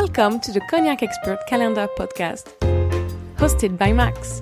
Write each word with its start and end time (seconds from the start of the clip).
Welcome 0.00 0.40
to 0.40 0.50
the 0.50 0.62
Cognac 0.62 1.02
Expert 1.02 1.46
Calendar 1.46 1.86
podcast, 1.98 2.46
hosted 3.36 3.76
by 3.76 3.92
Max. 3.92 4.40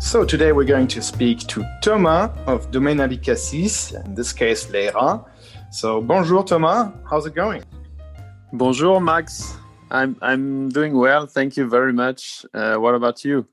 So 0.00 0.24
today 0.24 0.52
we're 0.52 0.64
going 0.64 0.88
to 0.88 1.02
speak 1.02 1.40
to 1.48 1.62
Thomas 1.82 2.30
of 2.46 2.70
Domaine 2.70 3.00
Abécassis, 3.00 4.02
in 4.06 4.14
this 4.14 4.32
case 4.32 4.68
Leyrat. 4.68 5.26
So 5.70 6.00
bonjour 6.00 6.42
Thomas, 6.42 6.90
how's 7.10 7.26
it 7.26 7.34
going? 7.34 7.62
Bonjour 8.54 8.98
Max, 8.98 9.54
I'm 9.90 10.16
I'm 10.22 10.70
doing 10.70 10.96
well, 10.96 11.26
thank 11.26 11.58
you 11.58 11.68
very 11.68 11.92
much. 11.92 12.46
Uh, 12.54 12.76
what 12.76 12.94
about 12.94 13.26
you? 13.26 13.46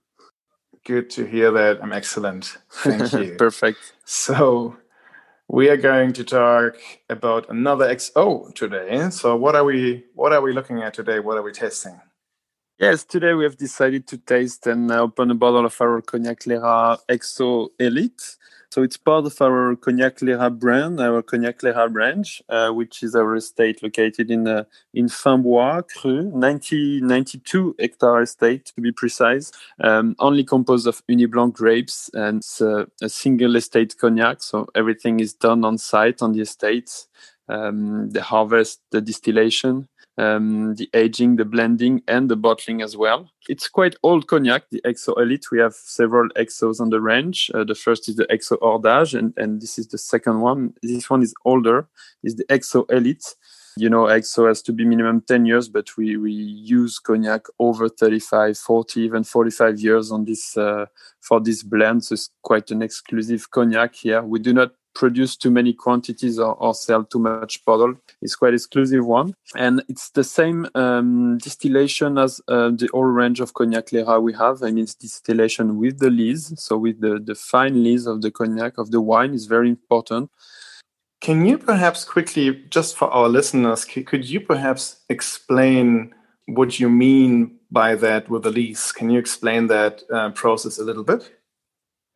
Good 0.86 1.10
to 1.12 1.26
hear 1.26 1.52
that. 1.52 1.84
I'm 1.84 1.92
excellent. 1.92 2.58
Thank 2.70 3.12
you. 3.20 3.36
Perfect. 3.38 3.80
So 4.06 4.78
we 5.52 5.68
are 5.68 5.76
going 5.76 6.14
to 6.14 6.24
talk 6.24 6.78
about 7.10 7.50
another 7.50 7.94
XO 7.94 8.56
today. 8.56 9.10
So 9.10 9.36
what 9.36 9.54
are 9.54 9.66
we 9.66 10.06
what 10.16 10.32
are 10.32 10.40
we 10.40 10.54
looking 10.54 10.82
at 10.82 10.94
today? 10.94 11.20
What 11.20 11.38
are 11.38 11.42
we 11.42 11.52
testing? 11.52 12.00
Yes, 12.80 13.04
today 13.04 13.34
we 13.34 13.44
have 13.44 13.58
decided 13.58 14.08
to 14.08 14.18
taste 14.18 14.66
and 14.66 14.90
open 14.90 15.30
a 15.30 15.36
bottle 15.36 15.66
of 15.66 15.82
our 15.82 16.02
Cognac 16.02 16.40
Leyrat 16.44 17.00
XO 17.10 17.68
Elite. 17.80 18.38
So 18.72 18.84
it's 18.84 18.96
part 18.96 19.26
of 19.26 19.42
our 19.42 19.76
Cognac 19.76 20.20
Leyrat 20.20 20.58
brand, 20.58 21.02
our 21.02 21.22
Cognac 21.22 21.60
Leyrat 21.60 21.94
range, 21.94 22.42
uh, 22.48 22.70
which 22.70 23.04
is 23.04 23.16
our 23.16 23.36
estate 23.36 23.84
located 23.84 24.32
in 24.32 24.48
uh, 24.48 24.64
in 24.94 25.10
Fins 25.10 25.44
Bois, 25.44 25.82
Cru, 25.82 26.32
90, 26.32 27.02
92 27.02 27.76
hectare 27.78 28.22
estate 28.22 28.72
to 28.74 28.80
be 28.80 28.94
precise, 28.94 29.52
um, 29.82 30.16
only 30.20 30.46
composed 30.46 30.88
of 30.88 31.06
Ugni 31.08 31.30
Blanc 31.30 31.54
grapes 31.54 32.10
and 32.14 32.42
uh, 32.62 32.86
a 33.02 33.10
single 33.10 33.58
estate 33.58 33.98
cognac. 33.98 34.42
So 34.42 34.68
everything 34.74 35.20
is 35.20 35.34
done 35.34 35.66
on 35.66 35.78
site 35.78 36.22
on 36.22 36.32
the 36.32 36.40
estate. 36.40 37.08
Um, 37.50 38.12
the 38.12 38.22
harvest, 38.22 38.80
the 38.92 39.02
distillation, 39.02 39.90
um, 40.18 40.76
the 40.76 40.90
aging, 40.94 41.38
the 41.38 41.46
blending, 41.46 42.02
and 42.08 42.30
the 42.30 42.36
bottling 42.36 42.82
as 42.82 42.98
well. 42.98 43.32
It's 43.48 43.68
quite 43.68 43.96
old 44.04 44.28
cognac, 44.28 44.64
the 44.70 44.82
XO 44.82 45.20
Elite. 45.20 45.46
We 45.52 45.60
have 45.60 45.74
several 45.74 46.30
XOs 46.30 46.80
on 46.80 46.90
the 46.90 47.02
range. 47.02 47.50
Uh, 47.54 47.64
the 47.64 47.76
first 47.76 48.10
is 48.10 48.16
the 48.16 48.26
XO 48.28 48.58
Hors 48.62 48.80
d'Age, 48.80 49.16
and, 49.16 49.34
and 49.38 49.62
this 49.62 49.80
is 49.80 49.88
the 49.88 49.98
second 49.98 50.42
one. 50.42 50.74
This 50.84 51.10
one 51.10 51.24
is 51.24 51.34
older, 51.46 51.88
is 52.24 52.36
the 52.36 52.46
XO 52.46 52.90
Elite. 52.92 53.36
You 53.78 53.90
know, 53.90 54.04
XO 54.04 54.50
has 54.50 54.62
to 54.64 54.74
be 54.74 54.84
minimum 54.84 55.22
10 55.22 55.46
years, 55.46 55.70
but 55.70 55.96
we, 55.96 56.18
we 56.18 56.34
use 56.34 57.00
cognac 57.00 57.46
over 57.58 57.88
35, 57.88 58.58
40, 58.58 59.02
even 59.02 59.24
45 59.24 59.80
years 59.80 60.12
on 60.12 60.26
this 60.26 60.58
uh, 60.58 60.88
for 61.22 61.40
this 61.40 61.64
blend. 61.64 62.04
So 62.04 62.14
it's 62.14 62.30
quite 62.42 62.70
an 62.72 62.82
exclusive 62.82 63.50
cognac 63.50 63.96
here. 63.96 64.22
We 64.24 64.40
do 64.40 64.52
not 64.52 64.72
produce 64.94 65.36
too 65.36 65.52
many 65.52 65.74
quantities 65.74 66.40
or, 66.40 66.56
or, 66.56 66.74
sell 66.74 67.04
too 67.04 67.20
much 67.20 67.64
bottle. 67.66 67.96
It's 68.22 68.36
quite 68.36 68.54
exclusive 68.54 69.06
one, 69.06 69.34
and 69.56 69.84
it's 69.88 70.10
the 70.10 70.24
same 70.24 70.68
um, 70.76 71.38
distillation 71.38 72.18
as 72.18 72.42
uh, 72.48 72.70
the 72.70 72.90
whole 72.92 73.06
range 73.06 73.40
of 73.40 73.54
cognac 73.54 73.88
Leyrat 73.88 74.22
we 74.22 74.34
have. 74.34 74.64
I 74.64 74.72
mean, 74.72 74.84
it's 74.84 74.96
distillation 74.96 75.78
with 75.78 76.00
the 76.00 76.10
lees, 76.10 76.54
so 76.58 76.78
with 76.78 77.02
the 77.02 77.20
the 77.20 77.36
fine 77.36 77.84
lees 77.84 78.06
of 78.06 78.22
the 78.22 78.32
cognac 78.32 78.78
of 78.78 78.92
the 78.92 79.02
wine 79.02 79.34
is 79.34 79.46
very 79.46 79.70
important. 79.70 80.30
Can 81.22 81.46
you 81.46 81.60
perhaps 81.60 82.04
quickly, 82.04 82.64
just 82.72 82.98
for 82.98 83.08
our 83.10 83.30
listeners, 83.30 83.86
could 83.86 84.28
you 84.28 84.42
perhaps 84.42 85.02
explain 85.08 86.16
what 86.48 86.80
you 86.80 86.90
mean 86.90 87.60
by 87.70 87.94
that 87.96 88.28
with 88.28 88.42
the 88.42 88.50
lees? 88.50 88.92
Can 88.92 89.12
you 89.12 89.20
explain 89.20 89.68
that 89.68 90.02
uh, 90.12 90.32
process 90.32 90.80
a 90.80 90.84
little 90.84 91.04
bit? 91.04 91.32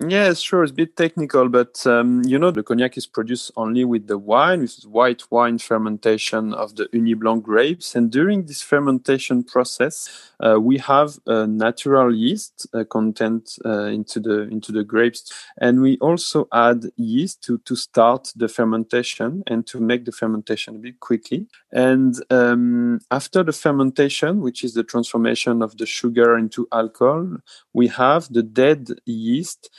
Yeah, 0.03 0.33
sure. 0.33 0.63
It's 0.63 0.73
a 0.73 0.75
bit 0.75 0.97
technical, 0.97 1.47
but 1.47 1.87
um, 1.87 2.21
you 2.25 2.37
know, 2.37 2.51
the 2.51 2.63
cognac 2.63 2.97
is 2.97 3.07
produced 3.07 3.51
only 3.55 3.85
with 3.85 4.07
the 4.07 4.17
wine, 4.17 4.59
with 4.59 4.83
white 4.83 5.23
wine 5.31 5.57
fermentation 5.57 6.53
of 6.53 6.75
the 6.75 6.87
Ugni 6.87 7.17
Blanc 7.17 7.41
grapes. 7.41 7.95
And 7.95 8.11
during 8.11 8.45
this 8.45 8.61
fermentation 8.61 9.41
process, 9.45 10.33
uh, 10.41 10.59
we 10.59 10.79
have 10.79 11.17
a 11.27 11.47
natural 11.47 12.13
yeast 12.13 12.67
uh, 12.73 12.83
content 12.83 13.57
uh, 13.63 13.85
into 13.85 14.19
the 14.19 14.41
into 14.51 14.73
the 14.73 14.83
grapes, 14.83 15.31
and 15.61 15.79
we 15.81 15.97
also 15.99 16.49
add 16.51 16.87
yeast 16.97 17.41
to 17.43 17.57
to 17.59 17.77
start 17.77 18.33
the 18.35 18.49
fermentation 18.49 19.43
and 19.47 19.65
to 19.67 19.79
make 19.79 20.03
the 20.03 20.11
fermentation 20.11 20.75
a 20.75 20.79
bit 20.79 20.99
quickly. 20.99 21.47
And 21.71 22.21
um, 22.29 22.99
after 23.11 23.43
the 23.43 23.53
fermentation, 23.53 24.41
which 24.41 24.61
is 24.65 24.73
the 24.73 24.83
transformation 24.83 25.61
of 25.61 25.77
the 25.77 25.85
sugar 25.85 26.37
into 26.37 26.67
alcohol, 26.73 27.37
we 27.73 27.87
have 27.87 28.27
the 28.31 28.43
dead 28.43 28.89
yeast 29.05 29.69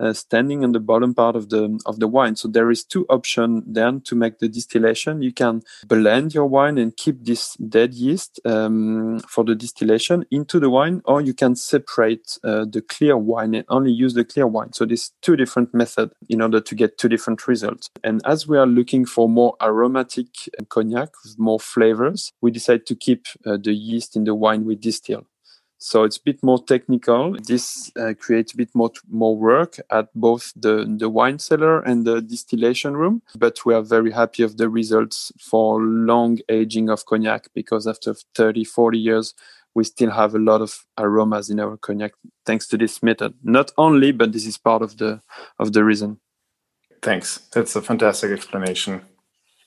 uh, 0.00 0.12
standing 0.12 0.64
on 0.64 0.72
the 0.72 0.80
bottom 0.80 1.14
part 1.14 1.36
of 1.36 1.50
the 1.50 1.78
of 1.86 2.00
the 2.00 2.08
wine. 2.08 2.36
So 2.36 2.48
there 2.48 2.70
is 2.70 2.84
two 2.84 3.06
options 3.08 3.64
then 3.66 4.00
to 4.02 4.14
make 4.14 4.38
the 4.38 4.48
distillation. 4.48 5.22
You 5.22 5.32
can 5.32 5.62
blend 5.86 6.34
your 6.34 6.46
wine 6.46 6.78
and 6.78 6.96
keep 6.96 7.24
this 7.24 7.54
dead 7.56 7.94
yeast 7.94 8.40
um, 8.44 9.20
for 9.20 9.44
the 9.44 9.54
distillation 9.54 10.24
into 10.30 10.58
the 10.58 10.70
wine, 10.70 11.02
or 11.04 11.20
you 11.20 11.34
can 11.34 11.54
separate 11.54 12.38
uh, 12.42 12.64
the 12.64 12.82
clear 12.82 13.16
wine 13.16 13.54
and 13.54 13.64
only 13.68 13.92
use 13.92 14.14
the 14.14 14.24
clear 14.24 14.46
wine. 14.46 14.72
So 14.72 14.84
there's 14.84 15.12
two 15.20 15.36
different 15.36 15.74
methods 15.74 16.12
in 16.28 16.40
order 16.40 16.60
to 16.60 16.74
get 16.74 16.98
two 16.98 17.08
different 17.08 17.46
results. 17.46 17.90
And 18.02 18.22
as 18.24 18.48
we 18.48 18.58
are 18.58 18.66
looking 18.66 19.04
for 19.04 19.28
more 19.28 19.56
aromatic 19.62 20.28
cognac 20.68 21.10
with 21.22 21.38
more 21.38 21.60
flavors, 21.60 22.32
we 22.40 22.50
decide 22.50 22.86
to 22.86 22.94
keep 22.94 23.26
uh, 23.46 23.58
the 23.62 23.74
yeast 23.74 24.16
in 24.16 24.24
the 24.24 24.34
wine 24.34 24.64
we 24.64 24.76
distill. 24.76 25.26
So 25.82 26.04
it's 26.04 26.18
a 26.18 26.22
bit 26.22 26.42
more 26.42 26.62
technical. 26.62 27.34
This 27.42 27.90
uh, 27.96 28.12
creates 28.20 28.52
a 28.52 28.56
bit 28.56 28.68
more 28.74 28.90
more 29.08 29.34
work 29.34 29.76
at 29.90 30.08
both 30.14 30.52
the, 30.54 30.84
the 30.86 31.08
wine 31.08 31.38
cellar 31.38 31.80
and 31.80 32.06
the 32.06 32.20
distillation 32.20 32.98
room. 32.98 33.22
But 33.34 33.64
we 33.64 33.72
are 33.72 33.80
very 33.80 34.10
happy 34.12 34.42
of 34.42 34.58
the 34.58 34.68
results 34.68 35.32
for 35.40 35.80
long 35.80 36.38
aging 36.50 36.90
of 36.90 37.06
cognac 37.06 37.48
because 37.54 37.86
after 37.86 38.14
30, 38.34 38.64
40 38.64 38.98
years, 38.98 39.34
we 39.74 39.84
still 39.84 40.10
have 40.10 40.34
a 40.34 40.38
lot 40.38 40.60
of 40.60 40.84
aromas 40.98 41.48
in 41.48 41.58
our 41.58 41.78
cognac 41.78 42.12
thanks 42.44 42.66
to 42.68 42.76
this 42.76 43.02
method. 43.02 43.32
Not 43.42 43.72
only, 43.78 44.12
but 44.12 44.32
this 44.32 44.46
is 44.46 44.58
part 44.58 44.82
of 44.82 44.98
the 44.98 45.22
of 45.58 45.72
the 45.72 45.82
reason. 45.82 46.20
Thanks. 47.00 47.38
That's 47.52 47.74
a 47.74 47.80
fantastic 47.80 48.32
explanation. 48.32 49.00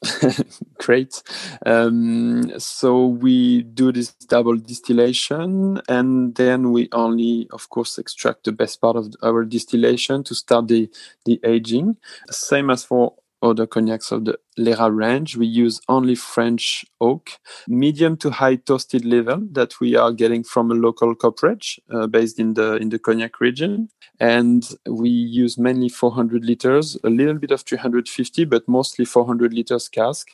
Great. 0.79 1.21
Um, 1.65 2.59
so 2.59 3.05
we 3.07 3.63
do 3.63 3.91
this 3.91 4.11
double 4.13 4.57
distillation, 4.57 5.81
and 5.87 6.35
then 6.35 6.71
we 6.71 6.89
only, 6.91 7.47
of 7.51 7.69
course, 7.69 7.97
extract 7.97 8.43
the 8.43 8.51
best 8.51 8.81
part 8.81 8.97
of 8.97 9.13
our 9.23 9.45
distillation 9.45 10.23
to 10.25 10.35
start 10.35 10.67
the 10.67 10.89
the 11.25 11.39
aging. 11.43 11.97
Same 12.29 12.69
as 12.69 12.83
for 12.83 13.13
other 13.43 13.67
cognacs 13.67 14.11
of 14.11 14.25
the 14.25 14.39
Leyrat 14.57 14.95
range. 14.95 15.35
We 15.35 15.47
use 15.47 15.81
only 15.89 16.15
French 16.15 16.85
oak, 17.01 17.31
medium 17.67 18.17
to 18.17 18.29
high 18.29 18.55
toasted 18.55 19.03
level 19.03 19.41
that 19.51 19.79
we 19.79 19.95
are 19.95 20.11
getting 20.11 20.43
from 20.43 20.71
a 20.71 20.75
local 20.75 21.13
cooperage 21.15 21.79
uh, 21.91 22.07
based 22.07 22.39
in 22.39 22.53
the 22.53 22.75
in 22.75 22.89
the 22.89 22.99
cognac 22.99 23.39
region. 23.39 23.89
And 24.19 24.63
we 24.87 25.09
use 25.09 25.57
mainly 25.57 25.89
400 25.89 26.45
liters, 26.45 26.97
a 27.03 27.09
little 27.09 27.33
bit 27.33 27.51
of 27.51 27.61
350, 27.61 28.45
but 28.45 28.67
mostly 28.67 29.05
400 29.05 29.53
liters 29.53 29.89
cask. 29.89 30.29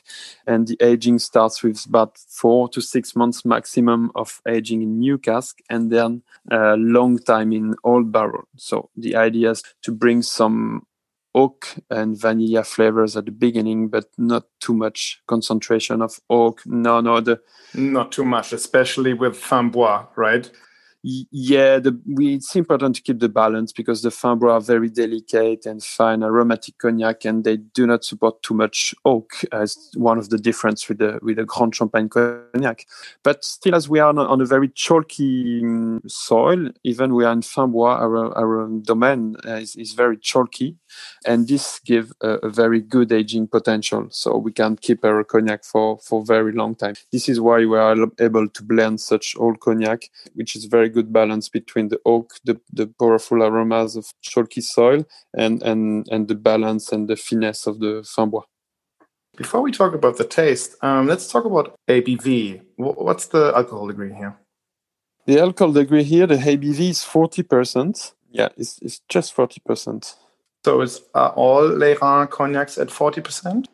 And 0.46 0.68
the 0.68 0.76
aging 0.80 1.18
starts 1.18 1.62
with 1.62 1.84
about 1.86 2.18
four 2.18 2.68
to 2.68 2.80
six 2.80 3.16
months 3.16 3.44
maximum 3.44 4.12
of 4.14 4.40
aging 4.46 4.82
in 4.82 4.98
new 4.98 5.18
cask, 5.18 5.58
and 5.68 5.90
then 5.90 6.22
a 6.50 6.76
long 6.76 7.18
time 7.18 7.52
in 7.52 7.74
old 7.84 8.12
barrel. 8.12 8.44
So 8.56 8.90
the 8.96 9.16
idea 9.16 9.52
is 9.52 9.62
to 9.82 9.92
bring 9.92 10.22
some 10.22 10.86
oak 11.34 11.76
and 11.90 12.20
vanilla 12.20 12.64
flavors 12.64 13.16
at 13.16 13.26
the 13.26 13.32
beginning, 13.32 13.88
but 13.88 14.06
not 14.18 14.44
too 14.60 14.74
much 14.74 15.22
concentration 15.26 16.02
of 16.02 16.18
oak. 16.28 16.62
No, 16.66 17.00
no, 17.00 17.20
the 17.20 17.40
not 17.74 18.12
too 18.12 18.24
much, 18.24 18.52
especially 18.52 19.14
with 19.14 19.36
Fins 19.36 19.72
Bois, 19.72 20.06
right? 20.16 20.50
Yeah, 21.02 21.78
the, 21.78 21.98
we, 22.06 22.34
it's 22.34 22.54
important 22.54 22.96
to 22.96 23.02
keep 23.02 23.20
the 23.20 23.30
balance 23.30 23.72
because 23.72 24.02
the 24.02 24.10
Fins 24.10 24.38
Bois 24.38 24.52
are 24.52 24.60
very 24.60 24.90
delicate 24.90 25.64
and 25.64 25.82
fine 25.82 26.22
aromatic 26.22 26.76
cognac, 26.76 27.24
and 27.24 27.42
they 27.42 27.56
do 27.56 27.86
not 27.86 28.04
support 28.04 28.42
too 28.42 28.52
much 28.52 28.94
oak 29.06 29.32
as 29.50 29.90
one 29.94 30.18
of 30.18 30.28
the 30.28 30.36
difference 30.36 30.90
with 30.90 30.98
the 30.98 31.18
with 31.22 31.36
the 31.36 31.46
Grande 31.46 31.74
Champagne 31.74 32.10
cognac. 32.10 32.84
But 33.22 33.46
still, 33.46 33.74
as 33.74 33.88
we 33.88 33.98
are 33.98 34.10
on 34.10 34.18
a, 34.18 34.24
on 34.24 34.42
a 34.42 34.44
very 34.44 34.68
chalky 34.68 35.62
um, 35.64 36.02
soil, 36.06 36.68
even 36.84 37.14
we 37.14 37.24
are 37.24 37.32
in 37.32 37.40
Fins 37.40 37.72
Bois, 37.72 37.94
our 37.94 38.36
our 38.36 38.68
domain 38.82 39.36
is, 39.46 39.76
is 39.76 39.94
very 39.94 40.18
chalky, 40.18 40.76
and 41.24 41.48
this 41.48 41.80
gives 41.80 42.12
a, 42.20 42.32
a, 42.42 42.50
very 42.50 42.80
good 42.82 43.10
aging 43.10 43.46
potential. 43.46 44.08
So 44.10 44.36
we 44.36 44.52
can 44.52 44.76
keep 44.76 45.02
our 45.02 45.24
cognac 45.24 45.64
for 45.64 45.98
for 46.00 46.22
very 46.26 46.52
long 46.52 46.74
time. 46.74 46.96
This 47.10 47.26
is 47.26 47.40
why 47.40 47.64
we 47.64 47.78
are 47.78 47.96
able 48.18 48.48
to 48.48 48.62
blend 48.62 49.00
such 49.00 49.34
old 49.38 49.60
cognac, 49.60 50.10
which 50.34 50.54
is 50.54 50.66
very 50.66 50.89
good 50.90 51.12
balance 51.12 51.48
between 51.48 51.88
the 51.88 51.98
oak, 52.04 52.34
the, 52.44 52.60
the 52.72 52.86
powerful 52.98 53.42
aromas 53.42 53.96
of 53.96 54.06
chalky 54.20 54.60
soil, 54.60 55.06
and, 55.34 55.62
and, 55.62 56.06
and 56.10 56.28
the 56.28 56.34
balance 56.34 56.92
and 56.92 57.08
the 57.08 57.16
finesse 57.16 57.66
of 57.66 57.80
the 57.80 58.04
Fins 58.04 58.30
Bois. 58.30 58.42
Before 59.36 59.62
we 59.62 59.72
talk 59.72 59.94
about 59.94 60.18
the 60.18 60.24
taste, 60.24 60.76
um, 60.82 61.06
let's 61.06 61.26
talk 61.28 61.44
about 61.44 61.74
ABV. 61.88 62.60
What's 62.76 63.26
the 63.28 63.52
alcohol 63.54 63.86
degree 63.86 64.12
here? 64.12 64.36
The 65.26 65.40
alcohol 65.40 65.72
degree 65.72 66.02
here, 66.02 66.26
the 66.26 66.36
ABV 66.36 66.90
is 66.90 67.00
40%. 67.00 68.12
Yeah, 68.30 68.48
it's, 68.56 68.78
it's 68.82 69.00
just 69.08 69.34
40%. 69.34 70.14
So 70.64 70.80
is 70.82 71.02
uh, 71.14 71.28
all 71.28 71.62
Leyrat 71.62 72.30
cognacs 72.30 72.78
at 72.78 72.88
40%? 72.88 73.66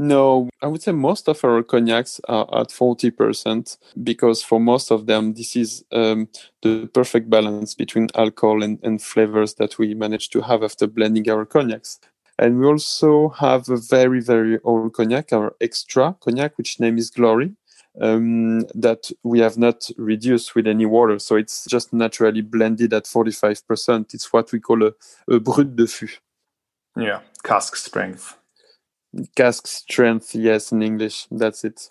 No, 0.00 0.48
I 0.62 0.68
would 0.68 0.80
say 0.80 0.92
most 0.92 1.28
of 1.28 1.44
our 1.44 1.60
cognacs 1.64 2.20
are 2.28 2.46
at 2.60 2.68
40% 2.68 3.78
because 4.04 4.44
for 4.44 4.60
most 4.60 4.92
of 4.92 5.06
them, 5.06 5.34
this 5.34 5.56
is 5.56 5.84
um, 5.90 6.28
the 6.62 6.86
perfect 6.94 7.28
balance 7.28 7.74
between 7.74 8.06
alcohol 8.14 8.62
and, 8.62 8.78
and 8.84 9.02
flavors 9.02 9.54
that 9.54 9.76
we 9.76 9.94
manage 9.94 10.30
to 10.30 10.40
have 10.42 10.62
after 10.62 10.86
blending 10.86 11.28
our 11.28 11.44
cognacs. 11.44 11.98
And 12.38 12.60
we 12.60 12.66
also 12.66 13.30
have 13.30 13.68
a 13.68 13.76
very, 13.76 14.20
very 14.20 14.60
old 14.62 14.94
cognac, 14.94 15.32
our 15.32 15.56
extra 15.60 16.16
cognac, 16.20 16.56
which 16.56 16.78
name 16.78 16.96
is 16.96 17.10
Glory, 17.10 17.54
um, 18.00 18.60
that 18.74 19.10
we 19.24 19.40
have 19.40 19.58
not 19.58 19.90
reduced 19.96 20.54
with 20.54 20.68
any 20.68 20.86
water. 20.86 21.18
So 21.18 21.34
it's 21.34 21.64
just 21.64 21.92
naturally 21.92 22.42
blended 22.42 22.92
at 22.92 23.06
45%. 23.06 24.14
It's 24.14 24.32
what 24.32 24.52
we 24.52 24.60
call 24.60 24.84
a, 24.84 24.92
a 25.28 25.40
brut 25.40 25.74
de 25.74 25.84
fût. 25.84 26.20
Yeah, 26.96 27.20
cask 27.42 27.74
strength. 27.74 28.36
Cask 29.36 29.66
strength, 29.66 30.34
yes, 30.34 30.72
in 30.72 30.82
English. 30.82 31.26
That's 31.30 31.64
it. 31.64 31.90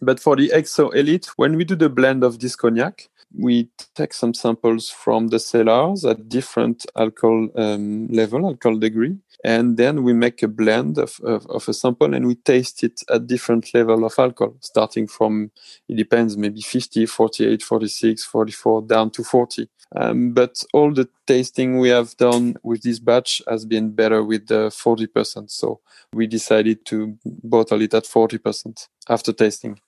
But 0.00 0.20
for 0.20 0.36
the 0.36 0.50
XO 0.54 0.94
Elite, 0.94 1.26
when 1.36 1.56
we 1.56 1.64
do 1.64 1.76
the 1.76 1.88
blend 1.88 2.24
of 2.24 2.40
this 2.40 2.56
cognac, 2.56 3.08
we 3.36 3.68
take 3.94 4.12
some 4.14 4.34
samples 4.34 4.88
from 4.88 5.28
the 5.28 5.38
cellars 5.38 6.04
at 6.04 6.28
different 6.28 6.86
alcohol 6.96 7.48
um, 7.56 8.08
level, 8.08 8.46
alcohol 8.46 8.78
degree, 8.78 9.16
and 9.44 9.76
then 9.76 10.02
we 10.02 10.12
make 10.12 10.42
a 10.42 10.48
blend 10.48 10.98
of, 10.98 11.20
of, 11.22 11.46
of, 11.46 11.68
a 11.68 11.74
sample 11.74 12.14
and 12.14 12.26
we 12.26 12.34
taste 12.34 12.82
it 12.82 13.00
at 13.10 13.26
different 13.26 13.72
level 13.74 14.04
of 14.04 14.18
alcohol, 14.18 14.56
starting 14.60 15.06
from, 15.06 15.50
it 15.88 15.96
depends, 15.96 16.36
maybe 16.36 16.60
50, 16.60 17.06
48, 17.06 17.62
46, 17.62 18.24
44, 18.24 18.82
down 18.82 19.10
to 19.10 19.22
40. 19.22 19.68
Um, 19.96 20.32
but 20.32 20.62
all 20.74 20.92
the 20.92 21.08
tasting 21.26 21.78
we 21.78 21.88
have 21.90 22.16
done 22.16 22.56
with 22.62 22.82
this 22.82 22.98
batch 22.98 23.40
has 23.48 23.64
been 23.64 23.92
better 23.92 24.22
with 24.22 24.48
the 24.48 24.68
40%. 24.68 25.50
So 25.50 25.80
we 26.12 26.26
decided 26.26 26.84
to 26.86 27.16
bottle 27.24 27.80
it 27.82 27.94
at 27.94 28.04
40% 28.04 28.88
after 29.08 29.32
tasting. 29.32 29.80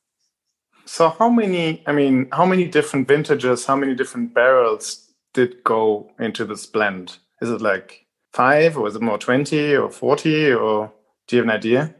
So 0.93 1.09
how 1.09 1.31
many? 1.31 1.85
I 1.87 1.93
mean, 1.93 2.27
how 2.33 2.45
many 2.45 2.67
different 2.67 3.07
vintages? 3.07 3.65
How 3.65 3.77
many 3.77 3.95
different 3.95 4.35
barrels 4.35 5.09
did 5.35 5.63
go 5.63 6.11
into 6.19 6.45
this 6.45 6.67
blend? 6.67 7.19
Is 7.41 7.49
it 7.49 7.61
like 7.61 8.07
five, 8.33 8.77
or 8.77 8.89
is 8.89 8.97
it 8.97 9.01
more 9.01 9.17
twenty 9.17 9.77
or 9.77 9.89
forty, 9.89 10.53
or 10.53 10.93
do 11.29 11.37
you 11.37 11.43
have 11.43 11.49
an 11.49 11.57
idea? 11.57 11.95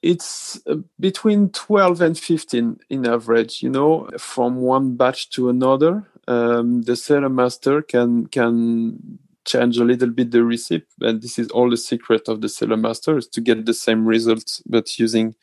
It's 0.00 0.58
uh, 0.66 0.76
between 0.98 1.50
twelve 1.50 2.00
and 2.00 2.18
fifteen 2.18 2.78
in 2.88 3.06
average. 3.06 3.62
You 3.62 3.68
know, 3.68 4.08
from 4.16 4.56
one 4.62 4.96
batch 4.96 5.28
to 5.32 5.50
another, 5.50 6.08
um, 6.26 6.80
the 6.80 6.96
cellar 6.96 7.28
master 7.28 7.82
can 7.82 8.28
can 8.28 9.18
change 9.44 9.76
a 9.76 9.84
little 9.84 10.08
bit 10.08 10.30
the 10.30 10.42
recipe, 10.42 10.86
and 11.02 11.20
this 11.20 11.38
is 11.38 11.50
all 11.50 11.68
the 11.68 11.76
secret 11.76 12.28
of 12.28 12.40
the 12.40 12.48
cellar 12.48 12.78
master 12.78 13.18
is 13.18 13.28
to 13.28 13.42
get 13.42 13.66
the 13.66 13.74
same 13.74 14.06
results, 14.06 14.62
but 14.64 14.98
using 14.98 15.34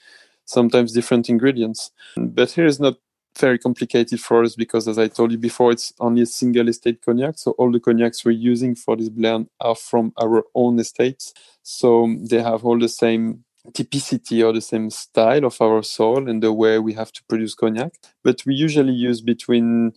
sometimes 0.48 0.94
different 0.94 1.30
ingredients. 1.30 1.92
But 2.16 2.52
here 2.52 2.66
is 2.66 2.80
not 2.80 2.96
very 3.38 3.60
complicated 3.60 4.20
for 4.20 4.44
us 4.44 4.56
because, 4.56 4.88
as 4.88 4.98
I 4.98 5.08
told 5.08 5.32
you 5.32 5.38
before, 5.38 5.72
it's 5.72 5.94
only 6.00 6.24
a 6.24 6.26
single 6.26 6.68
estate 6.68 7.04
cognac. 7.06 7.38
So 7.38 7.52
all 7.52 7.72
the 7.72 7.80
cognacs 7.80 8.26
we're 8.26 8.32
using 8.32 8.74
for 8.74 8.96
this 8.96 9.10
blend 9.10 9.50
are 9.60 9.76
from 9.76 10.14
our 10.18 10.44
own 10.56 10.80
estates. 10.80 11.34
So 11.62 12.16
they 12.20 12.42
have 12.42 12.66
all 12.66 12.80
the 12.80 12.90
same 12.90 13.44
typicity 13.72 14.46
or 14.46 14.54
the 14.54 14.62
same 14.62 14.90
style 14.90 15.46
of 15.46 15.62
our 15.62 15.84
soil 15.84 16.30
and 16.30 16.42
the 16.42 16.54
way 16.54 16.80
we 16.80 16.94
have 16.94 17.12
to 17.12 17.24
produce 17.26 17.54
cognac. 17.54 17.94
But 18.24 18.44
we 18.46 18.56
usually 18.56 18.94
use 18.94 19.22
between 19.22 19.94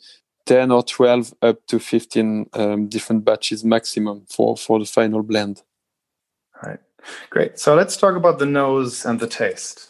10 0.47 0.73
or 0.73 0.83
12 0.83 1.35
up 1.43 1.65
to 1.69 1.79
15 1.79 2.51
um, 2.55 2.89
different 2.89 3.25
batches 3.25 3.65
maximum 3.65 4.27
for, 4.29 4.57
for 4.57 4.79
the 4.79 4.85
final 4.85 5.23
blend. 5.23 5.63
All 6.63 6.71
right. 6.71 6.81
Great. 7.31 7.59
So 7.59 7.75
let's 7.75 7.97
talk 7.97 8.17
about 8.17 8.39
the 8.39 8.47
nose 8.47 9.07
and 9.07 9.21
the 9.21 9.27
taste. 9.27 9.90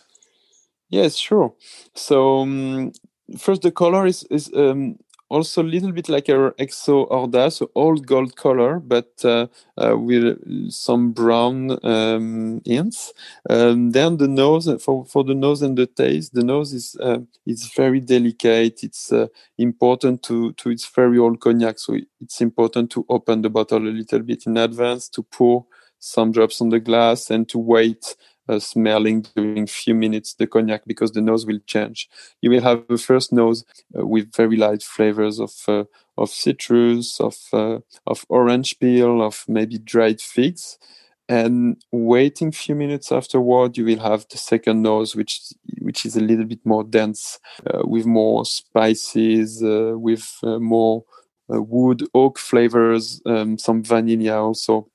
Yes, 0.91 1.17
sure. 1.17 1.55
So 1.95 2.41
um, 2.41 2.93
first, 3.39 3.63
the 3.63 3.71
color 3.71 4.07
is 4.07 4.25
is 4.31 4.51
um, 4.55 4.99
also 5.29 5.63
a 5.63 5.71
little 5.75 5.93
bit 5.93 6.09
like 6.09 6.29
our 6.29 6.53
XO 6.59 7.09
Orda, 7.09 7.53
so 7.53 7.71
old 7.77 8.07
gold 8.07 8.35
color, 8.37 8.81
but 8.81 9.13
uh, 9.25 9.47
uh, 9.79 9.97
with 9.97 10.73
some 10.73 11.13
brown 11.13 11.79
um, 11.85 12.61
hints. 12.65 13.13
Um, 13.49 13.93
then 13.93 14.17
the 14.17 14.27
nose, 14.27 14.69
for, 14.83 15.05
for 15.05 15.23
the 15.23 15.35
nose 15.37 15.63
and 15.63 15.79
the 15.79 15.87
taste, 15.87 16.35
the 16.35 16.43
nose 16.43 16.73
is 16.73 16.97
uh, 17.01 17.19
is 17.47 17.71
very 17.77 18.01
delicate. 18.01 18.83
It's 18.83 19.13
uh, 19.13 19.29
important 19.59 20.25
to 20.25 20.53
to 20.55 20.71
its 20.71 20.87
very 20.89 21.19
old 21.19 21.39
cognac, 21.41 21.79
so 21.79 21.97
it's 22.21 22.41
important 22.41 22.91
to 22.93 23.07
open 23.09 23.43
the 23.43 23.51
bottle 23.51 23.79
a 23.87 23.95
little 24.01 24.21
bit 24.21 24.45
in 24.47 24.57
advance 24.57 25.09
to 25.11 25.23
pour 25.23 25.67
some 26.01 26.33
drops 26.33 26.61
on 26.61 26.71
the 26.71 26.81
glass 26.81 27.31
and 27.31 27.49
to 27.51 27.59
wait 27.59 28.17
uh, 28.51 28.59
smelling 28.59 29.25
during 29.37 29.67
few 29.67 29.95
minutes 29.95 30.35
the 30.35 30.47
cognac 30.47 30.83
because 30.87 31.13
the 31.13 31.21
nose 31.21 31.47
will 31.47 31.61
change. 31.67 32.09
You 32.43 32.51
will 32.51 32.63
have 32.63 32.85
a 32.89 32.99
first 32.99 33.33
nose 33.33 33.65
uh, 33.97 34.07
with 34.07 34.35
very 34.35 34.57
light 34.57 34.83
flavors 34.83 35.39
of 35.41 35.53
uh, 35.69 35.85
of 36.19 36.31
citrus, 36.31 37.21
of 37.21 37.37
uh, 37.53 37.79
of 38.07 38.27
orange 38.29 38.79
peel, 38.81 39.23
of 39.23 39.45
maybe 39.49 39.79
dried 39.79 40.21
figs, 40.21 40.79
and 41.29 41.77
waiting 41.93 42.51
few 42.53 42.75
minutes 42.75 43.13
afterward, 43.13 43.79
you 43.79 43.85
will 43.85 44.01
have 44.01 44.27
the 44.31 44.39
second 44.39 44.83
nose, 44.83 45.15
which 45.15 45.41
which 45.81 46.05
is 46.05 46.17
a 46.17 46.21
little 46.21 46.45
bit 46.47 46.65
more 46.65 46.85
dense, 46.85 47.39
uh, 47.67 47.83
with 47.85 48.07
more 48.07 48.45
spices, 48.45 49.63
uh, 49.63 49.93
with 49.97 50.39
more 50.43 51.05
wood 51.49 52.07
oak 52.15 52.39
flavors, 52.39 53.21
um, 53.27 53.59
some 53.59 53.83
vanilla 53.83 54.41
also. 54.43 54.90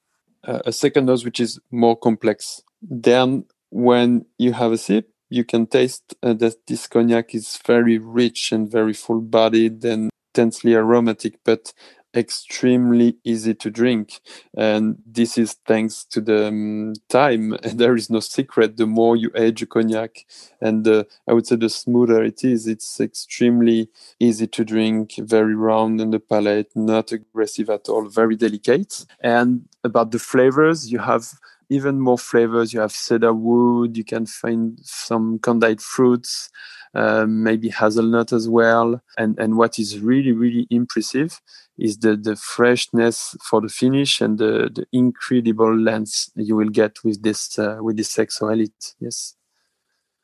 A 0.65 0.71
second 0.71 1.05
nose 1.05 1.25
which 1.25 1.39
is 1.39 1.59
more 1.71 1.95
complex. 1.97 2.61
Then 2.81 3.45
when 3.69 4.25
you 4.37 4.53
have 4.53 4.71
a 4.71 4.77
sip, 4.77 5.09
you 5.29 5.43
can 5.43 5.67
taste 5.67 6.15
uh, 6.21 6.33
that 6.33 6.67
this 6.67 6.87
cognac 6.87 7.33
is 7.33 7.59
very 7.65 7.97
rich 7.97 8.51
and 8.51 8.69
very 8.71 8.93
full 8.93 9.21
bodied 9.21 9.83
and 9.83 10.09
intensely 10.33 10.75
aromatic, 10.75 11.39
but 11.43 11.73
extremely 12.15 13.17
easy 13.23 13.53
to 13.55 13.69
drink. 13.69 14.21
And 14.57 14.97
this 15.05 15.37
is 15.37 15.53
thanks 15.65 16.05
to 16.05 16.21
the 16.21 16.47
um, 16.47 16.93
time. 17.09 17.57
There 17.75 17.95
is 17.95 18.09
no 18.09 18.19
secret. 18.19 18.77
The 18.77 18.87
more 18.87 19.15
you 19.15 19.31
age 19.35 19.61
a 19.61 19.65
cognac, 19.65 20.25
and 20.61 20.87
uh, 20.87 21.03
I 21.27 21.33
would 21.33 21.45
say 21.47 21.57
the 21.57 21.69
smoother 21.69 22.23
it 22.23 22.43
is, 22.43 22.67
it's 22.67 22.99
extremely 22.99 23.89
easy 24.19 24.47
to 24.47 24.63
drink, 24.63 25.13
very 25.17 25.55
round 25.55 25.99
in 26.01 26.11
the 26.11 26.19
palate, 26.19 26.71
not 26.75 27.11
aggressive 27.11 27.69
at 27.69 27.89
all, 27.89 28.07
very 28.07 28.35
delicate. 28.35 29.05
And 29.19 29.67
about 29.83 30.11
the 30.11 30.19
flavors, 30.19 30.91
you 30.91 30.99
have 30.99 31.33
even 31.69 31.99
more 31.99 32.17
flavors. 32.17 32.73
You 32.73 32.81
have 32.81 32.91
cedar 32.91 33.33
wood. 33.33 33.97
You 33.97 34.03
can 34.03 34.25
find 34.25 34.79
some 34.83 35.39
candied 35.39 35.81
fruits, 35.81 36.49
um, 36.95 37.43
maybe 37.43 37.69
hazelnut 37.69 38.33
as 38.33 38.47
well. 38.49 39.01
And 39.17 39.37
and 39.39 39.57
what 39.57 39.79
is 39.79 39.99
really 39.99 40.31
really 40.31 40.67
impressive 40.69 41.41
is 41.77 41.97
the 41.97 42.15
the 42.15 42.35
freshness 42.35 43.35
for 43.43 43.61
the 43.61 43.69
finish 43.69 44.21
and 44.21 44.37
the 44.37 44.69
the 44.73 44.85
incredible 44.91 45.77
length 45.77 46.29
you 46.35 46.55
will 46.55 46.69
get 46.69 47.03
with 47.03 47.21
this 47.21 47.59
uh, 47.59 47.77
with 47.81 47.97
this 47.97 48.15
XO 48.15 48.51
Elite. 48.51 48.95
Yes. 48.99 49.35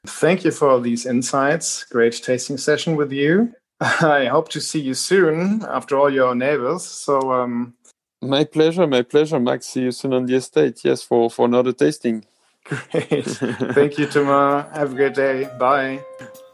Thank 0.08 0.44
you 0.44 0.52
for 0.52 0.70
all 0.70 0.82
these 0.82 1.06
insights. 1.06 1.84
Great 1.84 2.20
tasting 2.24 2.58
session 2.58 2.96
with 2.96 3.12
you. 3.12 3.54
I 3.82 4.26
hope 4.26 4.50
to 4.50 4.62
see 4.62 4.80
you 4.80 4.94
soon 4.94 5.64
after 5.64 5.98
all 5.98 6.12
your 6.12 6.34
neighbors. 6.34 6.84
So 6.84 7.32
um, 7.34 7.76
my 8.22 8.44
pleasure, 8.44 8.86
my 8.88 9.02
pleasure, 9.02 9.40
Max. 9.40 9.68
See 9.68 9.82
you 9.82 9.92
soon 9.92 10.14
on 10.14 10.26
the 10.26 10.36
estate. 10.36 10.82
Yes, 10.84 11.02
for, 11.02 11.30
for 11.30 11.46
another 11.46 11.74
tasting. 11.74 12.26
Great. 12.64 13.26
Thank 13.26 13.98
you, 13.98 14.06
Thomas. 14.06 14.66
Have 14.76 14.94
a 14.94 14.96
great 14.96 15.16
day. 15.16 15.50
Bye. 15.60 16.04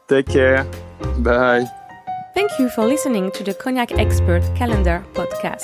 Take 0.07 0.27
care. 0.27 0.65
Bye. 1.19 1.65
Thank 2.33 2.59
you 2.59 2.69
for 2.69 2.85
listening 2.85 3.31
to 3.31 3.43
the 3.43 3.53
Cognac 3.53 3.91
Expert 3.93 4.43
Calendar 4.55 5.03
podcast. 5.13 5.63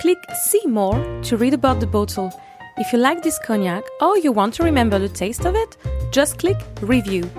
Click 0.00 0.18
See 0.34 0.66
More 0.66 1.02
to 1.22 1.36
read 1.36 1.54
about 1.54 1.80
the 1.80 1.86
bottle. 1.86 2.30
If 2.76 2.92
you 2.92 2.98
like 2.98 3.22
this 3.22 3.38
cognac 3.38 3.84
or 4.00 4.18
you 4.18 4.30
want 4.30 4.54
to 4.54 4.62
remember 4.62 4.98
the 4.98 5.08
taste 5.08 5.46
of 5.46 5.54
it, 5.54 5.76
just 6.12 6.38
click 6.38 6.58
Review. 6.80 7.30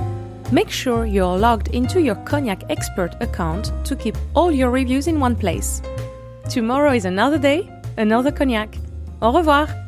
Make 0.51 0.69
sure 0.69 1.05
you're 1.05 1.37
logged 1.37 1.69
into 1.69 2.01
your 2.01 2.15
Cognac 2.15 2.63
Expert 2.69 3.15
account 3.21 3.71
to 3.85 3.95
keep 3.95 4.15
all 4.33 4.51
your 4.51 4.71
reviews 4.71 5.07
in 5.07 5.19
one 5.19 5.35
place. 5.35 5.81
Tomorrow 6.49 6.93
is 6.93 7.05
another 7.05 7.37
day, 7.37 7.69
another 7.97 8.31
cognac. 8.31 8.75
Au 9.21 9.31
revoir! 9.31 9.84